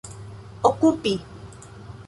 [0.69, 1.13] okupi